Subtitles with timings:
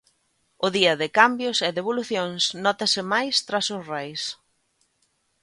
[0.65, 4.23] O día de cambios e devolucións nótase máis tras os Reis.